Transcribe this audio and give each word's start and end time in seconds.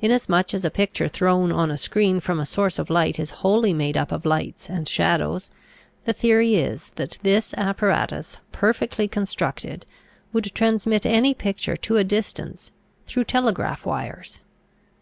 Inasmuch 0.00 0.54
as 0.54 0.64
a 0.64 0.70
picture 0.70 1.08
thrown 1.08 1.52
on 1.52 1.70
a 1.70 1.76
screen 1.76 2.20
from 2.20 2.40
a 2.40 2.46
source 2.46 2.78
of 2.78 2.88
light 2.88 3.20
is 3.20 3.30
wholly 3.44 3.74
made 3.74 3.98
up 3.98 4.10
of 4.12 4.24
lights 4.24 4.70
and 4.70 4.88
shadows, 4.88 5.50
the 6.06 6.14
theory 6.14 6.54
is 6.54 6.88
that 6.94 7.18
this 7.22 7.52
apparatus 7.52 8.38
perfectly 8.50 9.06
constructed 9.06 9.84
would 10.32 10.54
transmit 10.54 11.04
any 11.04 11.34
picture 11.34 11.76
to 11.76 11.98
a 11.98 12.02
distance, 12.04 12.72
through 13.06 13.24
telegraph 13.24 13.84
wires. 13.84 14.40